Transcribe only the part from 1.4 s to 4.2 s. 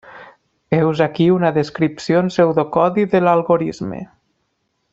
descripció en pseudocodi de l'algorisme.